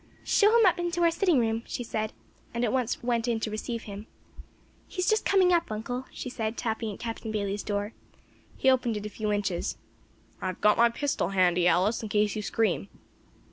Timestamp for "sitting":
1.11-1.37